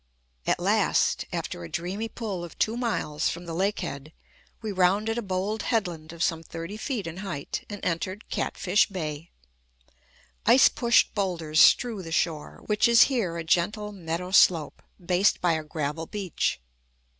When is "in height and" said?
7.05-7.79